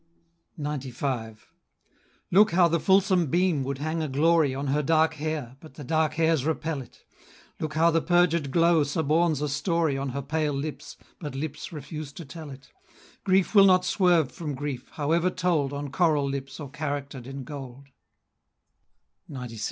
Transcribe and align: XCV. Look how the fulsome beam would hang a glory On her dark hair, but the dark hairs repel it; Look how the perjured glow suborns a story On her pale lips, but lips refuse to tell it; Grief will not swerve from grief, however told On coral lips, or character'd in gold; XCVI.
XCV. 0.59 1.37
Look 2.31 2.53
how 2.53 2.67
the 2.67 2.79
fulsome 2.79 3.27
beam 3.27 3.63
would 3.63 3.77
hang 3.77 4.01
a 4.01 4.07
glory 4.07 4.55
On 4.55 4.65
her 4.65 4.81
dark 4.81 5.13
hair, 5.13 5.57
but 5.59 5.75
the 5.75 5.83
dark 5.83 6.15
hairs 6.15 6.43
repel 6.43 6.81
it; 6.81 7.05
Look 7.59 7.75
how 7.75 7.91
the 7.91 8.01
perjured 8.01 8.49
glow 8.49 8.83
suborns 8.83 9.43
a 9.43 9.47
story 9.47 9.99
On 9.99 10.09
her 10.09 10.23
pale 10.23 10.53
lips, 10.53 10.97
but 11.19 11.35
lips 11.35 11.71
refuse 11.71 12.11
to 12.13 12.25
tell 12.25 12.49
it; 12.49 12.71
Grief 13.23 13.53
will 13.53 13.65
not 13.65 13.85
swerve 13.85 14.31
from 14.31 14.55
grief, 14.55 14.89
however 14.93 15.29
told 15.29 15.71
On 15.71 15.91
coral 15.91 16.27
lips, 16.27 16.59
or 16.59 16.71
character'd 16.71 17.27
in 17.27 17.43
gold; 17.43 17.89
XCVI. 19.29 19.59